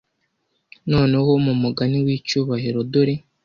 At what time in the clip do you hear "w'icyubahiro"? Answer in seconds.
2.05-2.79